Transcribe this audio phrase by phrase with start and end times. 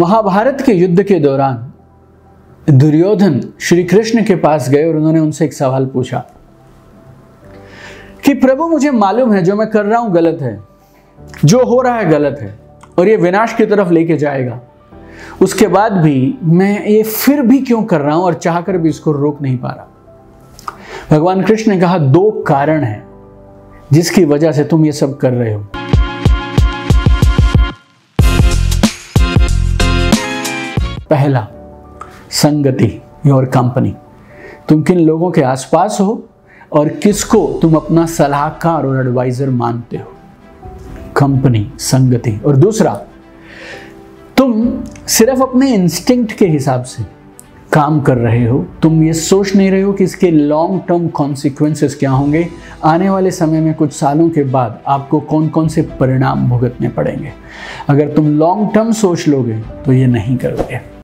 [0.00, 5.52] महाभारत के युद्ध के दौरान दुर्योधन श्री कृष्ण के पास गए और उन्होंने उनसे एक
[5.52, 6.24] सवाल पूछा
[8.24, 10.58] कि प्रभु, मुझे मालूम है जो मैं कर रहा हूँ गलत है,
[11.44, 12.54] जो हो रहा है गलत है,
[12.98, 14.60] और ये विनाश की तरफ़ लेके जाएगा।
[15.42, 19.12] उसके बाद भी मैं ये फिर भी क्यों कर रहा हूँ और चाहकर भी इसको
[19.12, 19.86] रोक नहीं पा रहा?
[21.10, 23.04] भगवान कृष्ण ने कहा, दो कारण हैं
[23.92, 25.66] जिसकी वजह से तुम ये सब कर रहे हो।
[31.10, 31.46] पहला
[32.30, 33.94] संगति योर कंपनी
[34.68, 36.24] तुम किन लोगों के आसपास हो
[36.72, 40.12] और किसको तुम अपना सलाहकार और एडवाइजर मानते हो?
[41.16, 42.40] कंपनी संगति.
[42.46, 42.92] और दूसरा,
[44.36, 47.04] तुम सिर्फ़ अपने इंस्टिंक्ट के हिसाब से
[47.72, 51.96] काम कर रहे हो। तुम ये सोच नहीं रहे हो कि इसके लॉन्ग टर्म कॉन्सिक्वेंसेस
[51.96, 52.46] क्या होंगे।
[52.84, 57.32] आने वाले समय में कुछ सालों के बाद आपको कौन कौन से परिणाम भुगतने पड़ेंगे।
[57.88, 60.99] अगर तुम लॉन्ग टर्म सोच लोगे तो ये नहीं करोगे।